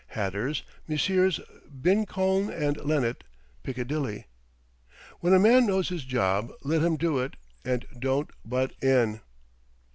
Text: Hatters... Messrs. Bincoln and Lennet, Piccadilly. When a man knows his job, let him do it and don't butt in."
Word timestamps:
Hatters... 0.17 0.63
Messrs. 0.87 1.39
Bincoln 1.79 2.49
and 2.49 2.75
Lennet, 2.77 3.23
Piccadilly. 3.61 4.25
When 5.19 5.31
a 5.31 5.37
man 5.37 5.67
knows 5.67 5.89
his 5.89 6.05
job, 6.05 6.51
let 6.63 6.81
him 6.81 6.97
do 6.97 7.19
it 7.19 7.35
and 7.63 7.85
don't 7.99 8.31
butt 8.43 8.73
in." 8.81 9.21